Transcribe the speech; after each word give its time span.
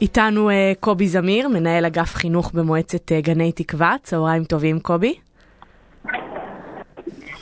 איתנו 0.00 0.50
uh, 0.50 0.52
קובי 0.80 1.06
זמיר, 1.08 1.48
מנהל 1.48 1.84
אגף 1.84 2.14
חינוך 2.14 2.52
במועצת 2.52 3.12
uh, 3.12 3.14
גני 3.24 3.52
תקווה. 3.52 3.96
צהריים 4.02 4.44
טובים, 4.44 4.80
קובי. 4.80 5.14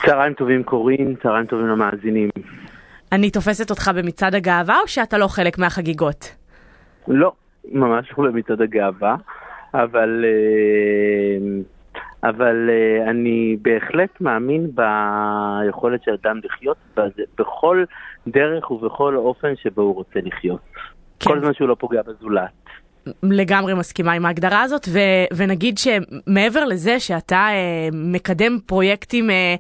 צהריים 0.07 0.35
טובים 0.35 0.63
קורין, 0.63 1.15
צהריים 1.23 1.47
טובים 1.47 1.67
למאזינים. 1.67 2.29
אני 3.13 3.31
תופסת 3.31 3.71
אותך 3.71 3.91
במצעד 3.97 4.35
הגאווה, 4.35 4.81
או 4.83 4.89
שאתה 4.89 5.19
לא 5.19 5.27
חלק 5.27 5.59
מהחגיגות? 5.59 6.37
לא, 7.09 7.33
ממש 7.73 8.13
לא 8.19 8.31
במצעד 8.31 8.63
הגאווה, 8.63 9.17
אבל, 9.75 10.25
אבל 12.23 12.71
אני 13.07 13.57
בהחלט 13.63 14.21
מאמין 14.21 14.71
ביכולת 14.75 16.03
של 16.03 16.11
אדם 16.23 16.41
לחיות 16.45 16.77
בכל 17.39 17.85
דרך 18.29 18.71
ובכל 18.71 19.17
אופן 19.17 19.57
שבו 19.57 19.83
הוא 19.83 19.95
רוצה 19.95 20.21
לחיות. 20.23 20.61
כן. 21.25 21.31
כל 21.31 21.41
זמן 21.41 21.55
שהוא 21.55 21.69
לא 21.69 21.77
פוגע 21.79 22.03
בזולת. 22.03 22.51
לגמרי 23.23 23.75
מסכימה 23.75 24.13
עם 24.13 24.27
ההגדרה 24.27 24.63
הזאת, 24.63 24.89
ו- 24.89 25.37
ונגיד 25.37 25.79
שמעבר 25.79 26.65
לזה 26.65 27.01
שאתה 27.01 27.37
אה, 27.51 27.89
מקדם 27.93 28.59
פרויקטים 28.67 29.31
אה, 29.31 29.55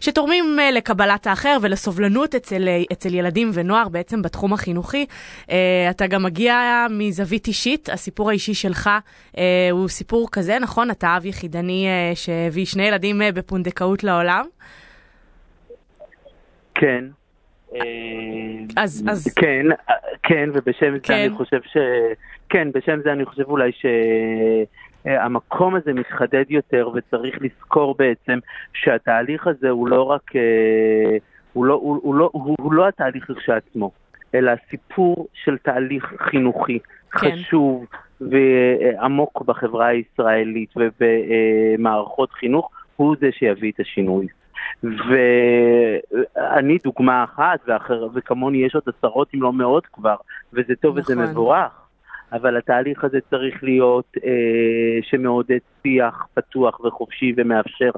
שתורמים 0.00 0.56
אה, 0.60 0.70
לקבלת 0.70 1.26
האחר 1.26 1.56
ולסובלנות 1.62 2.34
אצל, 2.34 2.68
אה, 2.68 2.82
אצל 2.92 3.14
ילדים 3.14 3.50
ונוער 3.54 3.88
בעצם 3.88 4.22
בתחום 4.22 4.52
החינוכי, 4.52 5.06
אה, 5.50 5.86
אתה 5.90 6.06
גם 6.06 6.22
מגיע 6.22 6.86
מזווית 6.90 7.46
אישית, 7.46 7.88
הסיפור 7.88 8.30
האישי 8.30 8.54
שלך 8.54 8.90
אה, 9.38 9.68
הוא 9.70 9.88
סיפור 9.88 10.28
כזה, 10.32 10.58
נכון? 10.58 10.90
אתה 10.90 11.16
אב 11.16 11.26
יחידני 11.26 11.86
אה, 11.86 12.12
שהביא 12.14 12.66
שני 12.66 12.82
ילדים 12.82 13.22
אה, 13.22 13.32
בפונדקאות 13.32 14.04
לעולם? 14.04 14.44
כן. 16.74 17.04
אז, 18.76 19.04
אז... 19.08 19.34
כן, 19.34 19.66
כן, 20.22 20.50
ובשם 20.52 20.98
כן. 20.98 21.14
זה 21.14 21.24
אני 21.24 21.30
חושב 21.30 21.60
ש... 21.62 21.76
כן, 22.48 22.68
בשם 22.74 23.00
זה 23.04 23.12
אני 23.12 23.24
חושב 23.24 23.42
אולי 23.42 23.70
שהמקום 25.04 25.74
הזה 25.74 25.92
מתחדד 25.92 26.44
יותר 26.48 26.90
וצריך 26.94 27.38
לזכור 27.40 27.94
בעצם 27.98 28.38
שהתהליך 28.72 29.46
הזה 29.46 29.70
הוא 29.70 29.88
לא 29.88 30.02
רק... 30.02 30.30
הוא 31.52 31.64
לא, 31.64 31.74
הוא, 31.74 32.00
הוא 32.02 32.14
לא, 32.14 32.30
הוא, 32.32 32.56
הוא 32.60 32.72
לא 32.72 32.88
התהליך 32.88 33.30
כשעצמו, 33.38 33.90
אלא 34.34 34.52
סיפור 34.70 35.28
של 35.44 35.58
תהליך 35.58 36.14
חינוכי 36.18 36.78
כן. 37.12 37.30
חשוב 37.30 37.86
ועמוק 38.20 39.42
בחברה 39.42 39.86
הישראלית 39.86 40.70
ובמערכות 40.76 42.32
חינוך, 42.32 42.70
הוא 42.96 43.16
זה 43.20 43.28
שיביא 43.32 43.72
את 43.74 43.80
השינוי. 43.80 44.26
ואני 44.82 46.78
דוגמה 46.84 47.24
אחת, 47.24 47.60
ואחר, 47.66 48.08
וכמוני 48.14 48.58
יש 48.58 48.74
עוד 48.74 48.84
עשרות 48.86 49.28
אם 49.34 49.42
לא 49.42 49.52
מאות 49.52 49.86
כבר, 49.86 50.16
וזה 50.52 50.74
טוב 50.80 50.98
נכון. 50.98 51.14
וזה 51.14 51.30
מבורך. 51.30 51.80
אבל 52.32 52.56
התהליך 52.56 53.04
הזה 53.04 53.18
צריך 53.30 53.64
להיות 53.64 54.16
אה, 54.24 54.98
שמעודד 55.02 55.58
שיח 55.82 56.26
פתוח 56.34 56.80
וחופשי 56.80 57.32
ומאפשר. 57.36 57.90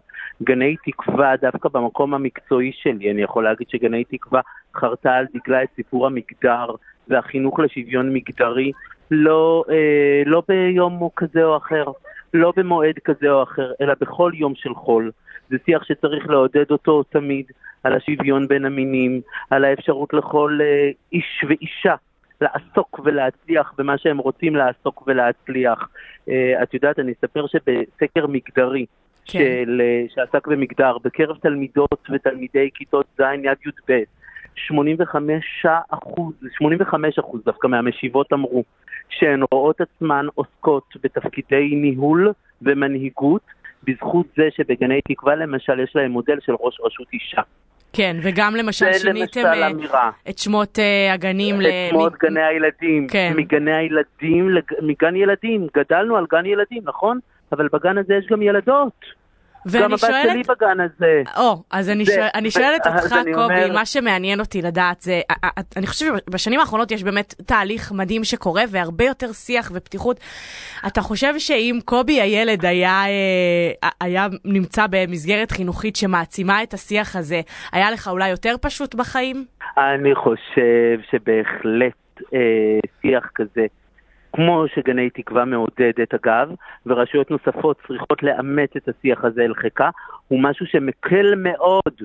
גני 0.42 0.76
תקווה, 0.86 1.34
דווקא 1.36 1.68
במקום 1.68 2.14
המקצועי 2.14 2.72
שלי, 2.74 3.10
אני 3.10 3.22
יכול 3.22 3.44
להגיד 3.44 3.68
שגני 3.70 4.04
תקווה 4.04 4.40
חרתה 4.76 5.14
על 5.14 5.26
דגלה 5.34 5.62
את 5.62 5.68
סיפור 5.76 6.06
המגדר 6.06 6.66
והחינוך 7.08 7.60
לשוויון 7.60 8.14
מגדרי, 8.14 8.72
לא, 9.10 9.64
אה, 9.70 10.22
לא 10.26 10.42
ביום 10.48 11.08
כזה 11.16 11.44
או 11.44 11.56
אחר, 11.56 11.84
לא 12.34 12.52
במועד 12.56 12.98
כזה 13.04 13.30
או 13.30 13.42
אחר, 13.42 13.72
אלא 13.80 13.94
בכל 14.00 14.32
יום 14.34 14.54
של 14.54 14.74
חול. 14.74 15.10
זה 15.50 15.56
שיח 15.64 15.84
שצריך 15.84 16.28
לעודד 16.28 16.70
אותו 16.70 17.02
תמיד, 17.02 17.46
על 17.84 17.92
השוויון 17.92 18.48
בין 18.48 18.64
המינים, 18.64 19.20
על 19.50 19.64
האפשרות 19.64 20.14
לכל 20.14 20.58
אה, 20.62 20.90
איש 21.12 21.44
ואישה 21.48 21.94
לעסוק 22.40 23.00
ולהצליח 23.04 23.72
במה 23.78 23.98
שהם 23.98 24.18
רוצים 24.18 24.56
לעסוק 24.56 25.02
ולהצליח. 25.06 25.88
אה, 26.28 26.62
את 26.62 26.74
יודעת, 26.74 26.98
אני 26.98 27.12
אספר 27.12 27.46
שבסקר 27.46 28.26
מגדרי, 28.26 28.86
כן. 29.24 29.38
של, 29.38 29.80
אה, 29.80 30.04
שעסק 30.14 30.46
במגדר, 30.46 30.98
בקרב 31.04 31.36
תלמידות 31.36 32.10
ותלמידי 32.12 32.70
כיתות 32.74 33.06
ז' 33.18 33.22
יד 33.42 33.58
י"ב, 33.66 34.02
85 34.56 35.66
אחוז, 35.90 36.34
85 36.58 37.18
אחוז 37.18 37.40
דווקא 37.44 37.66
מהמשיבות 37.66 38.32
אמרו 38.32 38.64
שהן 39.08 39.42
רואות 39.52 39.80
עצמן 39.80 40.26
עוסקות 40.34 40.84
בתפקידי 41.02 41.74
ניהול 41.74 42.32
ומנהיגות 42.62 43.42
בזכות 43.84 44.26
זה 44.36 44.48
שבגני 44.56 45.00
תקווה 45.08 45.34
למשל 45.34 45.80
יש 45.80 45.92
להם 45.94 46.10
מודל 46.10 46.38
של 46.40 46.52
ראש 46.60 46.80
רשות 46.80 47.06
אישה. 47.12 47.42
כן, 47.92 48.16
וגם 48.22 48.54
למשל 48.56 48.92
שיניתם 48.92 49.40
אה, 49.46 50.10
את 50.30 50.38
שמות 50.38 50.78
uh, 50.78 51.12
הגנים. 51.12 51.60
את 51.60 51.66
ל... 51.66 51.90
שמות 51.90 52.12
מ... 52.12 52.16
גני 52.18 52.42
הילדים. 52.42 53.06
כן. 53.08 53.32
מגני 53.36 53.76
הילדים, 53.76 54.50
לג... 54.50 54.62
מגן 54.82 55.16
ילדים. 55.16 55.66
גדלנו 55.76 56.16
על 56.16 56.26
גן 56.30 56.46
ילדים, 56.46 56.82
נכון? 56.84 57.18
אבל 57.52 57.68
בגן 57.72 57.98
הזה 57.98 58.14
יש 58.14 58.26
גם 58.26 58.42
ילדות. 58.42 59.21
גם 59.68 59.92
הבת 59.92 60.00
שואלת... 60.00 60.30
שלי 60.32 60.42
בגן 60.42 60.80
הזה. 60.80 61.22
או, 61.36 61.62
אז 61.70 61.90
אני, 61.90 62.04
זה... 62.04 62.12
שואל, 62.14 62.28
אני 62.34 62.50
שואלת 62.50 62.86
אותך, 62.86 63.08
קובי, 63.08 63.34
אומר... 63.34 63.72
מה 63.72 63.86
שמעניין 63.86 64.40
אותי 64.40 64.62
לדעת 64.62 65.00
זה, 65.00 65.20
אני 65.76 65.86
חושבת 65.86 66.22
שבשנים 66.26 66.60
האחרונות 66.60 66.90
יש 66.90 67.04
באמת 67.04 67.34
תהליך 67.46 67.92
מדהים 67.92 68.24
שקורה, 68.24 68.62
והרבה 68.68 69.04
יותר 69.04 69.32
שיח 69.32 69.70
ופתיחות. 69.74 70.20
אתה 70.86 71.00
חושב 71.00 71.38
שאם 71.38 71.78
קובי 71.84 72.20
הילד 72.20 72.64
היה, 72.64 73.04
אה, 73.84 73.88
היה 74.00 74.26
נמצא 74.44 74.86
במסגרת 74.90 75.50
חינוכית 75.50 75.96
שמעצימה 75.96 76.62
את 76.62 76.74
השיח 76.74 77.16
הזה, 77.16 77.40
היה 77.72 77.90
לך 77.90 78.08
אולי 78.08 78.28
יותר 78.28 78.54
פשוט 78.60 78.94
בחיים? 78.94 79.44
אני 79.78 80.14
חושב 80.14 80.98
שבהחלט 81.10 81.92
אה, 82.34 82.80
שיח 83.02 83.30
כזה. 83.34 83.66
כמו 84.32 84.64
שגני 84.74 85.10
תקווה 85.10 85.44
מעודדת 85.44 86.14
אגב, 86.14 86.50
ורשויות 86.86 87.30
נוספות 87.30 87.76
צריכות 87.86 88.22
לאמץ 88.22 88.70
את 88.76 88.88
השיח 88.88 89.24
הזה 89.24 89.42
אל 89.42 89.54
חיקה, 89.54 89.90
הוא 90.28 90.42
משהו 90.42 90.66
שמקל 90.66 91.34
מאוד, 91.36 92.02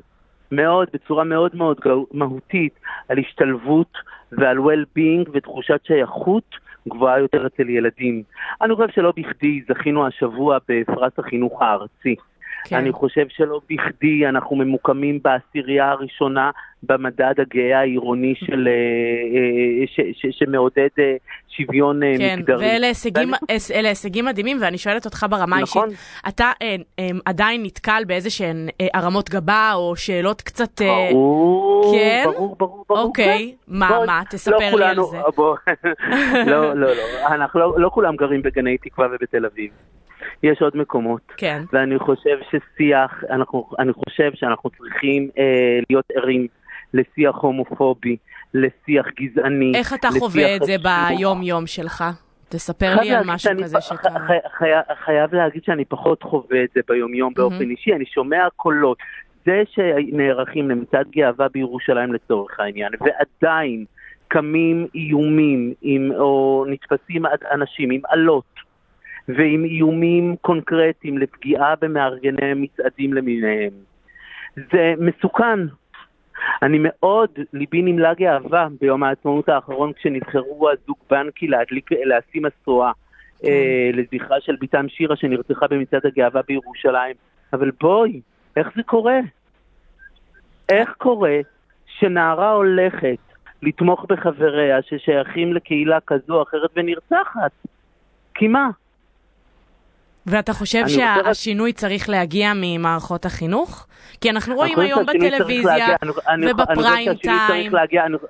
מאוד, 0.52 0.88
בצורה 0.94 1.24
מאוד 1.24 1.56
מאוד 1.56 1.78
מהותית, 2.12 2.80
על 3.10 3.20
השתלבות 3.20 3.98
ועל 4.32 4.58
well-being 4.58 5.30
ותחושת 5.34 5.80
שייכות 5.84 6.56
גבוהה 6.88 7.20
יותר 7.20 7.48
אצל 7.48 7.70
ילדים. 7.70 8.24
אני 8.62 8.76
חושב 8.76 8.94
שלא 8.94 9.14
בכדי 9.18 9.62
זכינו 9.70 10.08
השבוע 10.08 10.58
בפרס 10.70 11.14
החינוך 11.18 11.62
הארצי. 11.62 12.16
כן. 12.64 12.76
אני 12.76 12.92
חושב 12.92 13.26
שלא 13.30 13.62
בכדי 13.70 14.28
אנחנו 14.28 14.56
ממוקמים 14.56 15.20
בעשירייה 15.24 15.92
הראשונה 15.92 16.52
במדד 16.84 17.34
הגאה 17.38 17.80
העירוני 17.80 18.34
של, 18.38 18.68
אה, 18.68 18.72
אה, 18.72 19.88
ש, 19.88 20.00
ש, 20.22 20.40
שמעודד 20.40 20.88
אה, 21.00 21.16
שוויון 21.50 22.02
כן, 22.18 22.40
מגדרי. 22.40 22.58
כן, 22.58 22.74
ואלה 22.74 22.88
הישגים, 22.88 23.32
ואני... 23.50 23.88
הישגים 23.88 24.26
מדהימים, 24.26 24.58
ואני 24.62 24.78
שואלת 24.78 25.06
אותך 25.06 25.26
ברמה 25.30 25.62
נכון. 25.62 25.90
אישית, 25.90 26.28
אתה 26.28 26.52
עדיין 27.26 27.64
נתקל 27.64 28.04
באיזה 28.08 28.30
שהן 28.30 28.70
אה, 28.82 28.88
הרמות 28.94 29.30
גבה, 29.30 29.72
או 29.76 29.96
שאלות 29.96 30.42
קצת... 30.42 30.82
ברור, 31.12 31.96
כן? 31.96 32.24
ברור, 32.26 32.56
ברור, 32.60 32.86
ברור. 32.90 33.04
אוקיי, 33.04 33.56
כן. 33.68 33.74
מה, 33.76 33.90
בוא, 33.90 34.06
מה, 34.06 34.22
תספר 34.30 34.52
לא 34.52 34.60
לי 34.60 34.72
כולנו, 34.72 35.04
על 35.04 35.10
זה. 35.10 35.18
בוא, 35.36 35.56
לא, 36.52 36.74
לא, 36.74 36.88
לא, 36.88 37.04
אנחנו 37.28 37.60
לא, 37.60 37.80
לא 37.80 37.90
כולם 37.90 38.16
גרים 38.16 38.42
בגני 38.42 38.78
תקווה 38.78 39.08
ובתל 39.12 39.46
אביב. 39.46 39.72
יש 40.44 40.62
עוד 40.62 40.78
מקומות. 40.78 41.22
כן. 41.38 41.62
ואני 41.74 42.00
חושב 42.00 42.38
ששיח, 42.50 43.24
אנחנו, 43.30 43.70
אני 43.80 43.94
חושב 43.94 44.32
שאנחנו 44.36 44.70
צריכים 44.70 45.30
אה, 45.38 45.80
להיות 45.90 46.06
ערים 46.16 46.48
לשיח 46.94 47.36
הומופובי, 47.36 48.18
לשיח 48.54 49.06
גזעני. 49.20 49.72
איך 49.76 49.94
אתה 49.94 50.08
חווה 50.20 50.56
את 50.56 50.62
זה 50.64 50.76
ביום-יום 50.84 51.68
שלך? 51.68 52.04
תספר 52.50 52.96
לי 53.02 53.16
על 53.16 53.24
משהו 53.26 53.52
כזה 53.64 53.82
שאתה... 53.82 54.10
חי, 54.28 54.38
חי, 54.58 54.70
חייב 55.06 55.36
להגיד 55.36 55.64
שאני 55.64 55.86
פחות 55.86 56.24
חווה 56.24 56.64
את 56.64 56.70
זה 56.76 56.82
ביום-יום 56.88 57.34
mm-hmm. 57.34 57.38
באופן 57.38 57.70
אישי, 57.70 57.94
אני 57.94 58.06
שומע 58.06 58.48
קולות. 58.56 58.98
זה 59.46 59.64
שנערכים 59.70 60.70
למצעד 60.70 61.08
גאווה 61.10 61.48
בירושלים 61.54 62.14
לצורך 62.14 62.60
העניין, 62.60 62.92
ועדיין 63.00 63.86
קמים 64.28 64.88
איומים 64.96 65.74
עם, 65.82 66.12
או 66.18 66.66
נתפסים 66.70 67.24
אנשים 67.52 67.92
עם 67.92 68.02
אלות 68.14 68.58
ועם 69.28 69.66
איומים 69.66 70.36
קונקרטיים 70.42 71.18
לפגיעה 71.18 71.74
במארגני 71.82 72.54
מצעדים 72.56 73.14
למיניהם. 73.14 73.72
זה 74.56 74.94
מסוכן. 74.98 75.60
אני 76.62 76.78
מאוד, 76.82 77.30
ליבי 77.54 77.82
נמלא 77.82 78.14
גאווה 78.14 78.68
ביום 78.82 79.04
העצמאות 79.04 79.50
האחרון 79.50 79.94
כשנבחרו 79.94 80.70
הזוג 80.70 80.98
בנקי 81.10 81.48
להדליק, 81.48 81.92
לשים 81.92 82.44
משואה 82.46 82.92
כן. 83.40 83.48
אה, 83.48 83.90
לזכרה 83.94 84.38
של 84.42 84.56
בתם 84.62 84.90
שירה 84.90 85.16
שנרצחה 85.16 85.68
במצעד 85.68 86.06
הגאווה 86.06 86.42
בירושלים. 86.48 87.16
אבל 87.54 87.72
בואי, 87.82 88.22
איך 88.56 88.70
זה 88.76 88.84
קורה? 88.84 89.20
איך 90.70 90.94
קורה 90.98 91.40
שנערה 91.88 92.52
הולכת 92.52 93.18
לתמוך 93.62 94.06
בחבריה 94.10 94.82
ששייכים 94.82 95.54
לקהילה 95.54 96.00
כזו 96.08 96.36
או 96.36 96.44
אחרת 96.44 96.70
ונרצחת? 96.76 97.52
כי 98.34 98.48
מה? 98.48 98.70
ואתה 100.28 100.54
חושב 100.54 100.84
שהשינוי 100.88 101.70
רוצה... 101.70 101.82
צריך 101.82 102.10
להגיע 102.10 102.52
ממערכות 102.56 103.26
החינוך? 103.26 103.88
כי 104.22 104.30
אנחנו 104.30 104.56
רואים 104.56 104.80
היום 104.80 105.06
בטלוויזיה 105.06 105.88
ובפריים 106.50 107.14
טיים. 107.14 107.72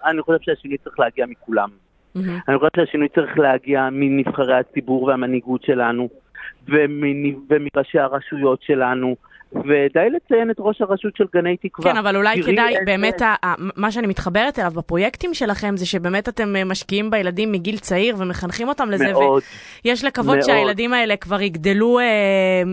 אני 0.05 0.21
חושב 0.21 0.39
שהשינוי 0.41 0.77
צריך 0.77 0.99
להגיע 0.99 1.25
מכולם. 1.25 1.69
Mm-hmm. 1.69 2.19
אני 2.47 2.57
חושבת 2.57 2.71
שהשינוי 2.75 3.07
צריך 3.09 3.39
להגיע 3.39 3.89
מנבחרי 3.91 4.55
הציבור 4.59 5.03
והמנהיגות 5.03 5.63
שלנו, 5.63 6.09
ומראשי 7.49 7.99
הרשויות 7.99 8.61
שלנו, 8.61 9.15
ודי 9.53 10.09
לציין 10.09 10.51
את 10.51 10.55
ראש 10.59 10.81
הרשות 10.81 11.15
של 11.15 11.25
גני 11.33 11.57
תקווה. 11.57 11.91
כן, 11.91 11.97
אבל 11.97 12.15
אולי 12.15 12.43
כדאי, 12.43 12.73
איזה... 12.73 12.79
באמת, 12.85 13.21
ה, 13.21 13.35
ה, 13.45 13.53
מה 13.75 13.91
שאני 13.91 14.07
מתחברת 14.07 14.59
אליו 14.59 14.71
בפרויקטים 14.71 15.33
שלכם, 15.33 15.77
זה 15.77 15.85
שבאמת 15.85 16.29
אתם 16.29 16.55
אה, 16.55 16.63
משקיעים 16.65 17.09
בילדים 17.09 17.51
מגיל 17.51 17.77
צעיר 17.77 18.15
ומחנכים 18.19 18.67
אותם 18.67 18.89
לזה, 18.89 19.11
מאוד, 19.11 19.43
ויש 19.85 20.05
לקוות 20.05 20.27
מאוד. 20.27 20.41
שהילדים 20.41 20.93
האלה 20.93 21.15
כבר 21.17 21.41
יגדלו 21.41 21.99
אה, 21.99 22.05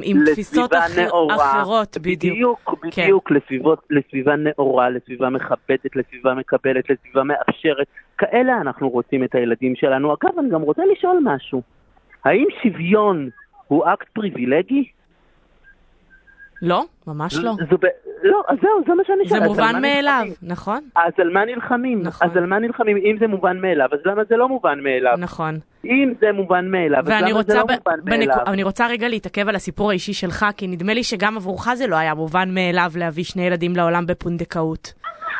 עם 0.02 0.18
תפיסות 0.32 0.72
אחר, 0.74 1.08
אחרות, 1.30 1.98
בדיוק. 1.98 2.34
בדיוק, 2.36 2.74
כן. 2.90 3.02
בדיוק, 3.02 3.28
כן. 3.28 3.34
לסביבות, 3.34 3.86
לסביבה 3.90 4.34
נאורה, 4.36 4.90
לסביבה 4.90 5.30
מכבדת, 5.30 5.96
לסביבה 5.96 6.34
מקבלת, 6.34 6.90
לסביבה 6.90 7.22
מאפשרת. 7.24 7.86
כאלה 8.18 8.60
אנחנו 8.60 8.88
רוצים 8.88 9.24
את 9.24 9.34
הילדים 9.34 9.76
שלנו. 9.76 10.14
אגב, 10.14 10.38
אני 10.38 10.48
גם 10.50 10.62
רוצה 10.62 10.82
לשאול 10.92 11.18
משהו. 11.22 11.62
האם 12.24 12.46
שוויון 12.62 13.28
הוא 13.68 13.84
אקט 13.86 14.08
פריבילגי? 14.08 14.84
לא, 16.64 16.84
ממש 17.06 17.34
לא. 17.34 17.52
זו, 17.70 17.76
לא, 18.22 18.42
אז 18.48 18.58
זהו, 18.62 18.70
זה 18.86 18.94
מה 18.94 19.02
שאני 19.06 19.28
שואלת. 19.28 19.42
זה 19.42 19.48
מובן 19.48 19.82
מאליו, 19.82 20.24
נכון? 20.42 20.80
אז 20.96 21.12
על 21.18 21.30
מה 21.30 21.44
נלחמים? 21.44 22.02
נכון. 22.02 22.28
אז 22.30 22.36
על 22.36 22.46
מה 22.46 22.58
נלחמים? 22.58 22.96
אם 22.96 23.16
זה 23.20 23.26
מובן 23.26 23.60
מאליו, 23.60 23.88
אז 23.92 23.98
למה 24.04 24.22
זה 24.28 24.36
לא 24.36 24.48
מובן 24.48 24.80
מאליו? 24.82 25.14
נכון. 25.18 25.58
אם 25.84 26.12
זה 26.20 26.32
מובן 26.32 26.70
מאליו, 26.70 26.98
אז 27.00 27.08
למה 27.08 27.42
זה 27.42 27.54
לא 27.54 27.64
ב... 27.64 27.70
מובן 27.70 28.00
מאליו? 28.04 28.36
אני 28.46 28.62
רוצה 28.62 28.86
רגע 28.86 29.08
להתעכב 29.08 29.48
על 29.48 29.54
הסיפור 29.54 29.90
האישי 29.90 30.12
שלך, 30.12 30.46
כי 30.56 30.66
נדמה 30.66 30.94
לי 30.94 31.02
שגם 31.02 31.36
עבורך 31.36 31.74
זה 31.74 31.86
לא 31.86 31.96
היה 31.96 32.14
מובן 32.14 32.54
מאליו 32.54 32.92
להביא 32.96 33.24
שני 33.24 33.46
ילדים 33.46 33.76
לעולם 33.76 34.06
בפונדקאות. 34.06 34.92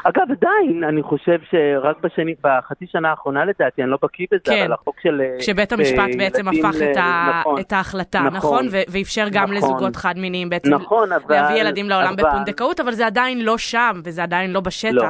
אגב, 0.05 0.27
עדיין, 0.31 0.85
אני 0.85 1.03
חושב 1.03 1.39
שרק 1.51 1.97
בשני, 2.01 2.35
בחצי 2.43 2.87
שנה 2.87 3.11
האחרונה 3.11 3.45
לדעתי, 3.45 3.83
אני 3.83 3.91
לא 3.91 3.99
בקיא 4.03 4.27
בזה, 4.31 4.41
כן. 4.45 4.63
אבל 4.65 4.73
החוק 4.73 5.01
של... 5.01 5.23
כשבית 5.39 5.73
אה, 5.73 5.79
המשפט 5.79 6.15
uh, 6.15 6.19
בעצם 6.19 6.49
הפך 6.49 6.81
ל... 6.81 6.91
את, 6.91 6.97
ה... 6.97 7.31
נכון, 7.41 7.61
את 7.61 7.73
ההחלטה, 7.73 8.21
נכון? 8.21 8.67
נכון? 8.67 8.81
ואפשר 8.93 9.27
גם 9.33 9.43
נכון, 9.43 9.55
לזוגות 9.55 9.97
חד-מיניים 9.97 10.51
בעצם 10.51 10.75
נכון, 10.75 11.13
אבל, 11.13 11.35
להביא 11.35 11.57
ילדים 11.57 11.89
לעולם 11.89 12.15
אבל... 12.19 12.31
בפונדקאות, 12.31 12.81
אבל 12.81 12.93
זה 12.93 13.07
עדיין 13.07 13.45
לא 13.45 13.59
שם, 13.59 14.01
וזה 14.05 14.23
עדיין 14.23 14.53
לא 14.53 14.61
בשטח. 14.61 14.93
לא. 14.93 15.09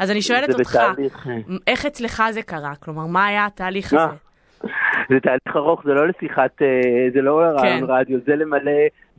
אז 0.00 0.10
אני 0.10 0.22
שואלת 0.22 0.48
אותך, 0.50 0.76
בתהליך... 0.76 1.28
איך 1.66 1.86
אצלך 1.86 2.22
זה 2.30 2.42
קרה? 2.42 2.72
כלומר, 2.80 3.06
מה 3.06 3.26
היה 3.26 3.46
התהליך 3.46 3.92
הזה? 3.92 4.02
זה 5.10 5.20
תהליך 5.22 5.56
ארוך, 5.56 5.82
זה 5.84 5.94
לא 5.94 6.08
לשיחת, 6.08 6.62
אה, 6.62 7.08
זה 7.14 7.20
לא 7.20 7.42
כן. 7.62 7.84
רדיו, 7.88 8.18
זה 8.26 8.36
למלא, 8.36 8.72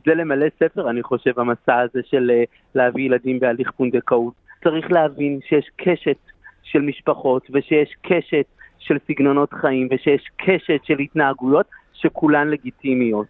זה 0.06 0.14
למלא 0.14 0.46
ספר, 0.56 0.90
אני 0.90 1.02
חושב, 1.02 1.40
המסע 1.40 1.76
הזה 1.76 2.00
של 2.10 2.30
להביא 2.74 3.04
ילדים 3.04 3.40
בהליך 3.40 3.70
פונדקאות. 3.70 4.47
צריך 4.64 4.92
להבין 4.92 5.38
שיש 5.48 5.70
קשת 5.76 6.16
של 6.62 6.80
משפחות 6.80 7.46
ושיש 7.52 7.94
קשת 8.02 8.46
של 8.78 8.96
סגנונות 9.08 9.52
חיים 9.52 9.88
ושיש 9.90 10.24
קשת 10.36 10.80
של 10.84 10.98
התנהגויות 10.98 11.66
שכולן 11.92 12.48
לגיטימיות. 12.48 13.26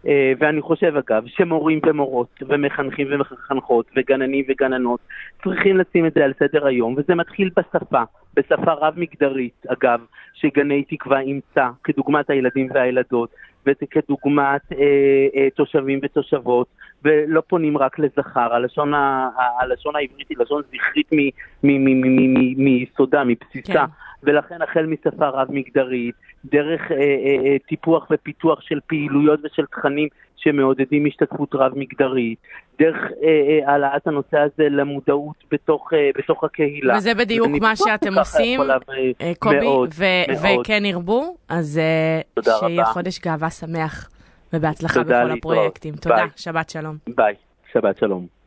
Uh, 0.00 0.02
ואני 0.38 0.60
חושב 0.60 0.96
אגב 0.96 1.22
שמורים 1.26 1.80
ומורות 1.86 2.42
ומחנכים 2.48 3.06
ומחנכות 3.10 3.86
וגננים 3.96 4.44
וגננות 4.48 5.00
צריכים 5.42 5.76
לשים 5.76 6.06
את 6.06 6.12
זה 6.14 6.24
על 6.24 6.32
סדר 6.38 6.66
היום 6.66 6.94
וזה 6.96 7.14
מתחיל 7.14 7.50
בשפה, 7.56 8.02
בשפה 8.34 8.72
רב-מגדרית 8.72 9.66
אגב, 9.68 10.00
שגני 10.34 10.84
תקווה 10.84 11.20
אימצה 11.20 11.68
כדוגמת 11.84 12.30
הילדים 12.30 12.68
והילדות 12.74 13.30
וכדוגמת 13.66 14.72
אה, 14.72 14.78
אה, 15.36 15.48
תושבים 15.54 16.00
ותושבות, 16.02 16.66
ולא 17.04 17.42
פונים 17.48 17.78
רק 17.78 17.98
לזכר. 17.98 18.54
הלשון, 18.54 18.94
ה, 18.94 19.30
הלשון 19.60 19.96
העברית 19.96 20.28
היא 20.28 20.36
לשון 20.40 20.62
זכרית 20.72 21.10
מיסודה, 22.56 23.24
מבסיסה, 23.24 23.72
כן. 23.72 23.84
ולכן 24.22 24.62
החל 24.62 24.86
משפה 24.86 25.28
רב-מגדרית, 25.28 26.14
דרך 26.44 26.92
אה, 26.92 26.96
אה, 26.96 27.36
אה, 27.44 27.56
טיפוח 27.68 28.06
ופיתוח 28.10 28.60
של 28.60 28.78
פעילויות 28.86 29.40
ושל 29.44 29.66
תכנים 29.66 30.08
שמעודדים 30.40 31.06
השתתפות 31.06 31.48
רב-מגדרית, 31.54 32.38
דרך 32.78 32.96
אה, 32.96 33.28
אה, 33.28 33.72
העלאת 33.72 34.06
הנושא 34.06 34.38
הזה 34.38 34.68
למודעות 34.70 35.36
בתוך, 35.50 35.92
אה, 35.94 36.10
בתוך 36.18 36.44
הקהילה. 36.44 36.96
וזה 36.96 37.14
בדיוק 37.14 37.48
מה 37.60 37.76
שאתם 37.76 38.18
עושים, 38.18 38.60
אה, 39.20 39.32
קובי, 39.38 39.60
מאוד, 39.60 39.90
ו- 39.94 40.04
מאוד. 40.42 40.60
וכן 40.60 40.84
ירבו, 40.84 41.36
אז 41.48 41.78
אה, 41.78 42.20
שיהיה 42.58 42.82
רבה. 42.82 42.92
חודש 42.92 43.18
גאווה 43.20 43.50
שמח, 43.50 44.10
ובהצלחה 44.52 45.02
בכל 45.02 45.10
להתראות. 45.24 45.38
הפרויקטים. 45.38 45.94
תודה, 45.94 46.16
ביי. 46.16 46.28
שבת 46.36 46.70
שלום. 46.70 46.96
ביי, 47.16 47.34
שבת 47.72 47.98
שלום. 47.98 48.39